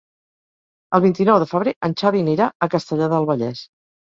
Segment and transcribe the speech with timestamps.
[0.99, 3.63] El vint-i-nou de febrer en Xavi anirà a Castellar del Vallès.